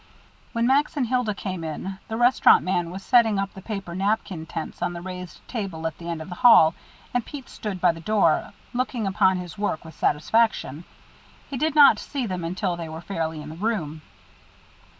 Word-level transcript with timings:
When 0.53 0.65
Max 0.65 0.97
and 0.97 1.05
Hilda 1.05 1.35
came 1.35 1.63
in, 1.63 1.99
the 2.07 2.17
restaurant 2.17 2.63
man 2.65 2.89
was 2.89 3.03
setting 3.03 3.37
up 3.37 3.53
the 3.53 3.61
paper 3.61 3.93
napkin 3.93 4.47
tents 4.47 4.81
on 4.81 4.93
the 4.93 5.01
raised 5.03 5.47
table 5.47 5.85
at 5.85 5.99
the 5.99 6.09
end 6.09 6.23
of 6.23 6.29
the 6.29 6.33
hall, 6.41 6.73
and 7.13 7.23
Pete 7.23 7.47
stood 7.47 7.79
by 7.79 7.91
the 7.91 7.99
door, 7.99 8.51
looking 8.73 9.05
upon 9.05 9.37
his 9.37 9.59
work 9.59 9.85
with 9.85 9.93
satisfaction. 9.93 10.85
He 11.51 11.55
did 11.57 11.75
not 11.75 11.99
see 11.99 12.25
them 12.25 12.43
until 12.43 12.75
they 12.75 12.89
were 12.89 13.01
fairly 13.01 13.43
in 13.43 13.49
the 13.49 13.55
room. 13.55 14.01